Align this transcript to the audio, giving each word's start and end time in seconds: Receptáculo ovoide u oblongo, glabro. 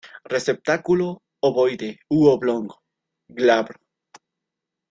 Receptáculo 0.33 1.17
ovoide 1.41 1.89
u 2.09 2.25
oblongo, 2.27 2.75
glabro. 3.29 3.79